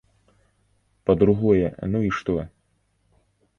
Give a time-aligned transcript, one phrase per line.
[1.09, 2.39] Па-другое, ну і што?